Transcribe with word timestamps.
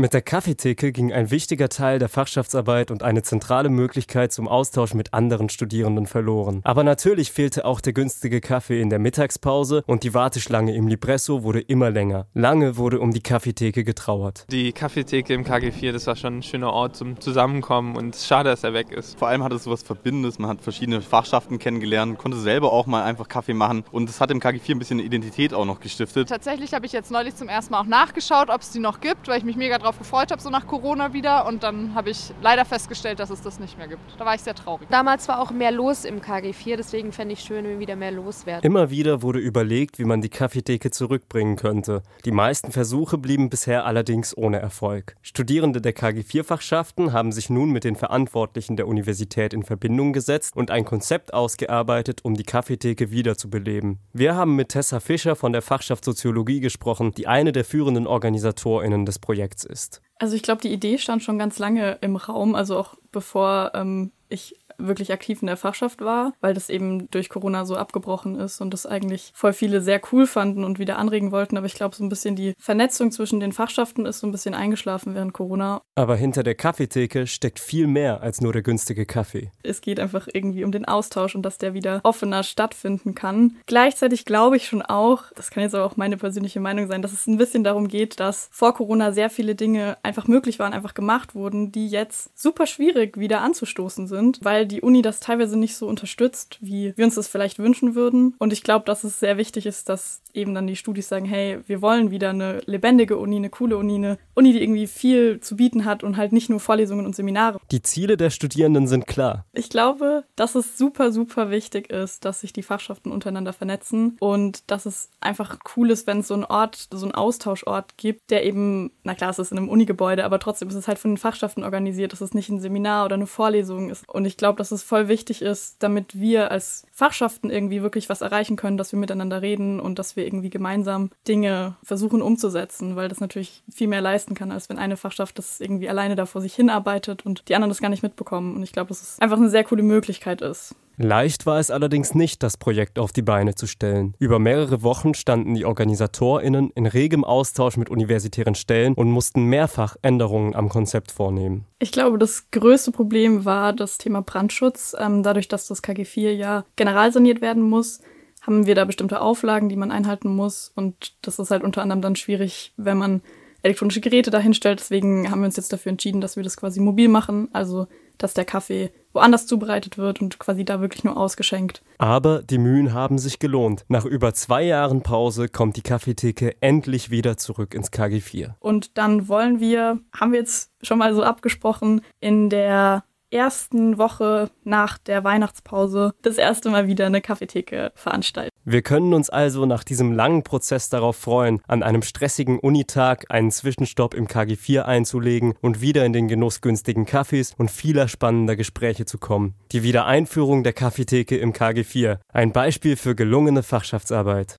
Mit 0.00 0.14
der 0.14 0.22
Kaffeetheke 0.22 0.92
ging 0.92 1.12
ein 1.12 1.32
wichtiger 1.32 1.68
Teil 1.68 1.98
der 1.98 2.08
Fachschaftsarbeit 2.08 2.92
und 2.92 3.02
eine 3.02 3.24
zentrale 3.24 3.68
Möglichkeit 3.68 4.32
zum 4.32 4.46
Austausch 4.46 4.94
mit 4.94 5.12
anderen 5.12 5.48
Studierenden 5.48 6.06
verloren. 6.06 6.60
Aber 6.62 6.84
natürlich 6.84 7.32
fehlte 7.32 7.64
auch 7.64 7.80
der 7.80 7.94
günstige 7.94 8.40
Kaffee 8.40 8.80
in 8.80 8.90
der 8.90 9.00
Mittagspause 9.00 9.82
und 9.88 10.04
die 10.04 10.14
Warteschlange 10.14 10.72
im 10.76 10.86
Libresso 10.86 11.42
wurde 11.42 11.60
immer 11.60 11.90
länger. 11.90 12.28
Lange 12.32 12.76
wurde 12.76 13.00
um 13.00 13.10
die 13.10 13.22
Kaffeetheke 13.24 13.82
getrauert. 13.82 14.46
Die 14.52 14.70
Kaffeetheke 14.70 15.34
im 15.34 15.44
KG4, 15.44 15.90
das 15.90 16.06
war 16.06 16.14
schon 16.14 16.38
ein 16.38 16.42
schöner 16.44 16.72
Ort 16.72 16.94
zum 16.94 17.20
Zusammenkommen 17.20 17.96
und 17.96 18.14
schade, 18.14 18.50
dass 18.50 18.62
er 18.62 18.74
weg 18.74 18.92
ist. 18.92 19.18
Vor 19.18 19.26
allem 19.26 19.42
hat 19.42 19.52
es 19.52 19.64
sowas 19.64 19.82
Verbindendes, 19.82 20.38
man 20.38 20.48
hat 20.48 20.60
verschiedene 20.60 21.00
Fachschaften 21.00 21.58
kennengelernt, 21.58 22.18
konnte 22.18 22.38
selber 22.38 22.72
auch 22.72 22.86
mal 22.86 23.02
einfach 23.02 23.26
Kaffee 23.26 23.52
machen 23.52 23.82
und 23.90 24.08
es 24.08 24.20
hat 24.20 24.30
im 24.30 24.38
KG4 24.38 24.76
ein 24.76 24.78
bisschen 24.78 25.00
Identität 25.00 25.52
auch 25.52 25.64
noch 25.64 25.80
gestiftet. 25.80 26.28
Tatsächlich 26.28 26.72
habe 26.72 26.86
ich 26.86 26.92
jetzt 26.92 27.10
neulich 27.10 27.34
zum 27.34 27.48
ersten 27.48 27.72
Mal 27.72 27.80
auch 27.80 27.86
nachgeschaut, 27.86 28.48
ob 28.48 28.60
es 28.60 28.70
die 28.70 28.78
noch 28.78 29.00
gibt, 29.00 29.26
weil 29.26 29.38
ich 29.38 29.44
mich 29.44 29.56
mega 29.56 29.76
drauf 29.76 29.87
drauf 29.88 29.98
gefreut 29.98 30.30
habe, 30.30 30.42
so 30.42 30.50
nach 30.50 30.66
Corona 30.66 31.14
wieder. 31.14 31.46
Und 31.46 31.62
dann 31.62 31.94
habe 31.94 32.10
ich 32.10 32.32
leider 32.42 32.66
festgestellt, 32.66 33.20
dass 33.20 33.30
es 33.30 33.40
das 33.40 33.58
nicht 33.58 33.78
mehr 33.78 33.88
gibt. 33.88 34.02
Da 34.18 34.26
war 34.26 34.34
ich 34.34 34.42
sehr 34.42 34.54
traurig. 34.54 34.86
Damals 34.90 35.28
war 35.28 35.40
auch 35.40 35.50
mehr 35.50 35.72
los 35.72 36.04
im 36.04 36.20
KG4, 36.20 36.76
deswegen 36.76 37.12
fände 37.12 37.32
ich 37.32 37.40
schön, 37.40 37.64
wenn 37.64 37.78
wieder 37.78 37.96
mehr 37.96 38.12
los 38.12 38.44
wäre. 38.44 38.60
Immer 38.62 38.90
wieder 38.90 39.22
wurde 39.22 39.38
überlegt, 39.38 39.98
wie 39.98 40.04
man 40.04 40.20
die 40.20 40.28
Kaffeetheke 40.28 40.90
zurückbringen 40.90 41.56
könnte. 41.56 42.02
Die 42.26 42.32
meisten 42.32 42.70
Versuche 42.70 43.16
blieben 43.16 43.48
bisher 43.48 43.86
allerdings 43.86 44.36
ohne 44.36 44.58
Erfolg. 44.58 45.16
Studierende 45.22 45.80
der 45.80 45.94
KG4-Fachschaften 45.94 47.12
haben 47.12 47.32
sich 47.32 47.48
nun 47.48 47.70
mit 47.70 47.84
den 47.84 47.96
Verantwortlichen 47.96 48.76
der 48.76 48.88
Universität 48.88 49.54
in 49.54 49.62
Verbindung 49.62 50.12
gesetzt 50.12 50.54
und 50.54 50.70
ein 50.70 50.84
Konzept 50.84 51.32
ausgearbeitet, 51.32 52.20
um 52.24 52.34
die 52.34 52.44
Kaffeetheke 52.44 53.10
wiederzubeleben. 53.10 54.00
Wir 54.12 54.34
haben 54.34 54.54
mit 54.54 54.70
Tessa 54.70 55.00
Fischer 55.00 55.34
von 55.34 55.52
der 55.52 55.62
Fachschaft 55.62 56.04
Soziologie 56.04 56.60
gesprochen, 56.60 57.12
die 57.12 57.26
eine 57.26 57.52
der 57.52 57.64
führenden 57.64 58.06
OrganisatorInnen 58.06 59.06
des 59.06 59.18
Projekts 59.18 59.64
ist 59.64 59.77
ist? 59.78 60.02
Also 60.18 60.34
ich 60.34 60.42
glaube, 60.42 60.62
die 60.62 60.72
Idee 60.72 60.98
stand 60.98 61.22
schon 61.22 61.38
ganz 61.38 61.58
lange 61.58 61.98
im 62.00 62.16
Raum, 62.16 62.54
also 62.54 62.76
auch 62.76 62.96
bevor 63.12 63.72
ähm, 63.74 64.10
ich 64.28 64.56
wirklich 64.78 65.12
aktiv 65.12 65.42
in 65.42 65.46
der 65.46 65.56
Fachschaft 65.56 66.00
war, 66.00 66.32
weil 66.40 66.54
das 66.54 66.70
eben 66.70 67.10
durch 67.10 67.28
Corona 67.28 67.64
so 67.64 67.76
abgebrochen 67.76 68.36
ist 68.36 68.60
und 68.60 68.72
das 68.72 68.86
eigentlich 68.86 69.32
voll 69.34 69.52
viele 69.52 69.80
sehr 69.80 70.00
cool 70.12 70.26
fanden 70.26 70.64
und 70.64 70.78
wieder 70.78 70.98
anregen 70.98 71.32
wollten. 71.32 71.56
Aber 71.56 71.66
ich 71.66 71.74
glaube, 71.74 71.96
so 71.96 72.04
ein 72.04 72.08
bisschen 72.08 72.36
die 72.36 72.54
Vernetzung 72.58 73.10
zwischen 73.10 73.40
den 73.40 73.52
Fachschaften 73.52 74.06
ist 74.06 74.20
so 74.20 74.26
ein 74.26 74.32
bisschen 74.32 74.54
eingeschlafen 74.54 75.14
während 75.14 75.32
Corona. 75.32 75.82
Aber 75.94 76.16
hinter 76.16 76.42
der 76.42 76.54
Kaffeetheke 76.54 77.26
steckt 77.26 77.58
viel 77.58 77.86
mehr 77.86 78.22
als 78.22 78.40
nur 78.40 78.52
der 78.52 78.62
günstige 78.62 79.06
Kaffee. 79.06 79.50
Es 79.62 79.80
geht 79.80 80.00
einfach 80.00 80.28
irgendwie 80.32 80.64
um 80.64 80.72
den 80.72 80.84
Austausch 80.84 81.34
und 81.34 81.42
dass 81.42 81.58
der 81.58 81.74
wieder 81.74 82.00
offener 82.04 82.42
stattfinden 82.42 83.14
kann. 83.14 83.56
Gleichzeitig 83.66 84.24
glaube 84.24 84.56
ich 84.56 84.66
schon 84.66 84.82
auch, 84.82 85.24
das 85.34 85.50
kann 85.50 85.62
jetzt 85.62 85.74
aber 85.74 85.84
auch 85.84 85.96
meine 85.96 86.16
persönliche 86.16 86.60
Meinung 86.60 86.86
sein, 86.86 87.02
dass 87.02 87.12
es 87.12 87.26
ein 87.26 87.38
bisschen 87.38 87.64
darum 87.64 87.88
geht, 87.88 88.20
dass 88.20 88.48
vor 88.52 88.74
Corona 88.74 89.12
sehr 89.12 89.30
viele 89.30 89.54
Dinge 89.54 89.98
einfach 90.02 90.26
möglich 90.28 90.58
waren, 90.58 90.72
einfach 90.72 90.94
gemacht 90.94 91.34
wurden, 91.34 91.72
die 91.72 91.88
jetzt 91.88 92.38
super 92.38 92.66
schwierig 92.66 93.18
wieder 93.18 93.40
anzustoßen 93.40 94.06
sind, 94.06 94.40
weil 94.42 94.67
die 94.68 94.82
Uni 94.82 95.02
das 95.02 95.20
teilweise 95.20 95.58
nicht 95.58 95.76
so 95.76 95.86
unterstützt, 95.86 96.58
wie 96.60 96.92
wir 96.96 97.04
uns 97.04 97.14
das 97.14 97.28
vielleicht 97.28 97.58
wünschen 97.58 97.94
würden. 97.94 98.34
Und 98.38 98.52
ich 98.52 98.62
glaube, 98.62 98.84
dass 98.84 99.04
es 99.04 99.20
sehr 99.20 99.36
wichtig 99.36 99.66
ist, 99.66 99.88
dass 99.88 100.22
eben 100.32 100.54
dann 100.54 100.66
die 100.66 100.76
Studis 100.76 101.08
sagen, 101.08 101.24
hey, 101.24 101.58
wir 101.66 101.82
wollen 101.82 102.10
wieder 102.10 102.30
eine 102.30 102.60
lebendige 102.66 103.16
Uni, 103.16 103.36
eine 103.36 103.50
coole 103.50 103.76
Uni, 103.76 103.96
eine 103.96 104.18
Uni, 104.34 104.52
die 104.52 104.62
irgendwie 104.62 104.86
viel 104.86 105.40
zu 105.40 105.56
bieten 105.56 105.84
hat 105.84 106.04
und 106.04 106.16
halt 106.16 106.32
nicht 106.32 106.50
nur 106.50 106.60
Vorlesungen 106.60 107.06
und 107.06 107.16
Seminare. 107.16 107.58
Die 107.70 107.82
Ziele 107.82 108.16
der 108.16 108.30
Studierenden 108.30 108.86
sind 108.86 109.06
klar. 109.06 109.44
Ich 109.52 109.70
glaube, 109.70 110.24
dass 110.36 110.54
es 110.54 110.78
super, 110.78 111.12
super 111.12 111.50
wichtig 111.50 111.90
ist, 111.90 112.24
dass 112.24 112.40
sich 112.40 112.52
die 112.52 112.62
Fachschaften 112.62 113.10
untereinander 113.10 113.52
vernetzen 113.52 114.16
und 114.20 114.70
dass 114.70 114.86
es 114.86 115.10
einfach 115.20 115.58
cool 115.76 115.90
ist, 115.90 116.06
wenn 116.06 116.20
es 116.20 116.28
so 116.28 116.34
einen 116.34 116.44
Ort, 116.44 116.88
so 116.92 117.04
einen 117.04 117.14
Austauschort 117.14 117.96
gibt, 117.96 118.30
der 118.30 118.44
eben, 118.44 118.92
na 119.02 119.14
klar, 119.14 119.30
es 119.30 119.38
ist 119.38 119.52
in 119.52 119.58
einem 119.58 119.68
Unigebäude, 119.68 120.24
aber 120.24 120.38
trotzdem 120.38 120.68
ist 120.68 120.74
es 120.74 120.88
halt 120.88 120.98
von 120.98 121.12
den 121.12 121.18
Fachschaften 121.18 121.64
organisiert, 121.64 122.12
dass 122.12 122.20
es 122.20 122.34
nicht 122.34 122.48
ein 122.48 122.60
Seminar 122.60 123.06
oder 123.06 123.14
eine 123.14 123.26
Vorlesung 123.26 123.90
ist. 123.90 124.08
Und 124.08 124.24
ich 124.24 124.36
glaube, 124.36 124.57
dass 124.60 124.72
es 124.72 124.82
voll 124.82 125.08
wichtig 125.08 125.42
ist, 125.42 125.76
damit 125.82 126.18
wir 126.18 126.50
als 126.50 126.84
Fachschaften 126.92 127.50
irgendwie 127.50 127.82
wirklich 127.82 128.08
was 128.08 128.20
erreichen 128.20 128.56
können, 128.56 128.76
dass 128.76 128.92
wir 128.92 128.98
miteinander 128.98 129.42
reden 129.42 129.80
und 129.80 129.98
dass 129.98 130.16
wir 130.16 130.24
irgendwie 130.26 130.50
gemeinsam 130.50 131.10
Dinge 131.26 131.76
versuchen 131.82 132.22
umzusetzen, 132.22 132.96
weil 132.96 133.08
das 133.08 133.20
natürlich 133.20 133.62
viel 133.72 133.88
mehr 133.88 134.00
leisten 134.00 134.34
kann, 134.34 134.52
als 134.52 134.68
wenn 134.68 134.78
eine 134.78 134.96
Fachschaft 134.96 135.38
das 135.38 135.60
irgendwie 135.60 135.88
alleine 135.88 136.16
da 136.16 136.26
vor 136.26 136.40
sich 136.40 136.54
hinarbeitet 136.54 137.24
und 137.24 137.48
die 137.48 137.54
anderen 137.54 137.70
das 137.70 137.80
gar 137.80 137.88
nicht 137.88 138.02
mitbekommen. 138.02 138.56
Und 138.56 138.62
ich 138.62 138.72
glaube, 138.72 138.88
dass 138.88 139.02
es 139.02 139.18
einfach 139.20 139.36
eine 139.38 139.50
sehr 139.50 139.64
coole 139.64 139.82
Möglichkeit 139.82 140.42
ist. 140.42 140.74
Leicht 141.00 141.46
war 141.46 141.60
es 141.60 141.70
allerdings 141.70 142.16
nicht, 142.16 142.42
das 142.42 142.56
Projekt 142.56 142.98
auf 142.98 143.12
die 143.12 143.22
Beine 143.22 143.54
zu 143.54 143.68
stellen. 143.68 144.14
Über 144.18 144.40
mehrere 144.40 144.82
Wochen 144.82 145.14
standen 145.14 145.54
die 145.54 145.64
OrganisatorInnen 145.64 146.70
in 146.70 146.86
regem 146.86 147.22
Austausch 147.22 147.76
mit 147.76 147.88
universitären 147.88 148.56
Stellen 148.56 148.94
und 148.94 149.08
mussten 149.08 149.44
mehrfach 149.44 149.94
Änderungen 150.02 150.56
am 150.56 150.68
Konzept 150.68 151.12
vornehmen. 151.12 151.66
Ich 151.78 151.92
glaube, 151.92 152.18
das 152.18 152.50
größte 152.50 152.90
Problem 152.90 153.44
war 153.44 153.72
das 153.72 153.98
Thema 153.98 154.22
Brandschutz. 154.22 154.96
Ähm, 154.98 155.22
dadurch, 155.22 155.46
dass 155.46 155.68
das 155.68 155.84
KG4 155.84 156.32
ja 156.32 156.64
generalsaniert 156.74 157.40
werden 157.40 157.62
muss, 157.62 158.00
haben 158.42 158.66
wir 158.66 158.74
da 158.74 158.84
bestimmte 158.84 159.20
Auflagen, 159.20 159.68
die 159.68 159.76
man 159.76 159.92
einhalten 159.92 160.34
muss. 160.34 160.72
Und 160.74 161.14
das 161.22 161.38
ist 161.38 161.52
halt 161.52 161.62
unter 161.62 161.80
anderem 161.80 162.02
dann 162.02 162.16
schwierig, 162.16 162.72
wenn 162.76 162.98
man 162.98 163.22
elektronische 163.62 164.00
Geräte 164.00 164.30
dahinstellt. 164.30 164.80
Deswegen 164.80 165.30
haben 165.30 165.42
wir 165.42 165.46
uns 165.46 165.56
jetzt 165.56 165.72
dafür 165.72 165.90
entschieden, 165.90 166.20
dass 166.20 166.34
wir 166.34 166.42
das 166.42 166.56
quasi 166.56 166.80
mobil 166.80 167.06
machen. 167.06 167.48
Also 167.52 167.86
dass 168.18 168.34
der 168.34 168.44
Kaffee 168.44 168.90
woanders 169.18 169.48
zubereitet 169.48 169.98
wird 169.98 170.20
und 170.20 170.38
quasi 170.38 170.64
da 170.64 170.80
wirklich 170.80 171.02
nur 171.02 171.16
ausgeschenkt. 171.16 171.82
Aber 171.98 172.42
die 172.42 172.58
Mühen 172.58 172.94
haben 172.94 173.18
sich 173.18 173.40
gelohnt. 173.40 173.84
Nach 173.88 174.04
über 174.04 174.32
zwei 174.32 174.62
Jahren 174.62 175.02
Pause 175.02 175.48
kommt 175.48 175.76
die 175.76 175.82
Kaffeetheke 175.82 176.54
endlich 176.62 177.10
wieder 177.10 177.36
zurück 177.36 177.74
ins 177.74 177.90
KG4. 177.92 178.54
Und 178.60 178.96
dann 178.96 179.26
wollen 179.26 179.58
wir, 179.58 179.98
haben 180.14 180.30
wir 180.32 180.38
jetzt 180.38 180.70
schon 180.82 180.98
mal 180.98 181.12
so 181.14 181.24
abgesprochen, 181.24 182.02
in 182.20 182.48
der 182.48 183.02
ersten 183.30 183.98
Woche 183.98 184.50
nach 184.64 184.98
der 184.98 185.24
Weihnachtspause 185.24 186.12
das 186.22 186.38
erste 186.38 186.70
Mal 186.70 186.86
wieder 186.86 187.06
eine 187.06 187.20
Kaffeetheke 187.20 187.92
veranstalten. 187.94 188.54
Wir 188.64 188.82
können 188.82 189.14
uns 189.14 189.30
also 189.30 189.64
nach 189.64 189.82
diesem 189.82 190.12
langen 190.12 190.42
Prozess 190.42 190.90
darauf 190.90 191.16
freuen, 191.16 191.60
an 191.66 191.82
einem 191.82 192.02
stressigen 192.02 192.58
Unitag 192.58 193.24
einen 193.30 193.50
Zwischenstopp 193.50 194.14
im 194.14 194.26
KG4 194.26 194.82
einzulegen 194.82 195.54
und 195.62 195.80
wieder 195.80 196.04
in 196.04 196.12
den 196.12 196.28
Genuss 196.28 196.60
günstigen 196.60 197.06
Kaffees 197.06 197.54
und 197.56 197.70
vieler 197.70 198.08
spannender 198.08 198.56
Gespräche 198.56 199.06
zu 199.06 199.18
kommen. 199.18 199.54
Die 199.72 199.82
Wiedereinführung 199.82 200.64
der 200.64 200.74
Kaffeetheke 200.74 201.38
im 201.38 201.52
KG4. 201.52 202.18
Ein 202.32 202.52
Beispiel 202.52 202.96
für 202.96 203.14
gelungene 203.14 203.62
Fachschaftsarbeit. 203.62 204.58